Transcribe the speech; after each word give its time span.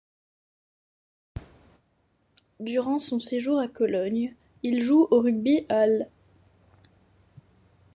Durant 2.59 2.97
son 2.99 3.19
séjour 3.19 3.59
à 3.59 3.67
Cologne, 3.67 4.33
il 4.63 4.81
joue 4.81 5.07
au 5.11 5.19
rugby 5.19 5.67
à 5.69 5.85
l'. 5.85 6.07